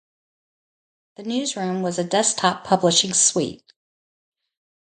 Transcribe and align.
"The 1.17 1.21
Newsroom" 1.21 1.83
was 1.83 1.99
a 1.99 2.03
desktop 2.03 2.63
publishing 2.63 3.13
suite. 3.13 3.71